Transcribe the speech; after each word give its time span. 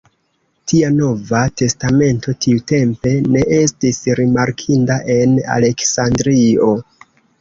Tia 0.69 0.87
Nova 0.93 1.41
Testamento 1.61 2.33
tiutempe 2.45 3.11
ne 3.35 3.43
estis 3.59 4.01
rimarkinda 4.21 4.99
en 5.17 5.37
Aleksandrio. 5.59 6.73